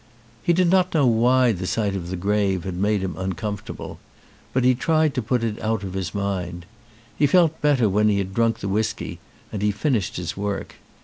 He 0.41 0.51
did 0.51 0.71
not 0.71 0.95
know 0.95 1.05
why 1.05 1.51
the 1.51 1.67
sight 1.67 1.95
of 1.95 2.09
the 2.09 2.15
grave 2.15 2.63
had 2.63 2.73
made 2.75 3.01
him 3.01 3.15
uncomfortable. 3.15 3.99
But 4.51 4.63
he 4.63 4.73
tried 4.73 5.13
to 5.13 5.21
put 5.21 5.43
it 5.43 5.61
out 5.61 5.83
of 5.83 5.93
his 5.93 6.11
mind. 6.15 6.65
He 7.15 7.27
felt 7.27 7.61
better 7.61 7.87
when 7.87 8.09
he 8.09 8.17
had 8.17 8.33
drunk 8.33 8.61
the 8.61 8.67
whisky, 8.67 9.19
and 9.51 9.61
he 9.61 9.69
finished 9.71 10.17
his 10.17 10.35
work. 10.35 10.77